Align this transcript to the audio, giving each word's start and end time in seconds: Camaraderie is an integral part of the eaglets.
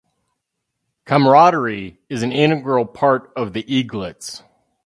Camaraderie 1.05 1.99
is 2.09 2.23
an 2.23 2.31
integral 2.31 2.85
part 2.87 3.31
of 3.35 3.53
the 3.53 3.61
eaglets. 3.71 4.41